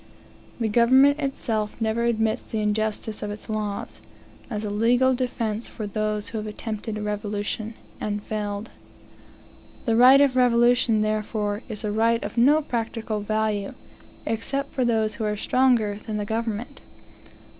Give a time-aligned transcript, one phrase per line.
[0.59, 4.01] The government itself never admits the injustice of its laws,
[4.49, 8.71] as a legal defence for those who have attempted a revolution, and failed.
[9.85, 13.75] The right of revolution, therefore, is right of no practical value,
[14.25, 16.81] except for those who are stronger than the government.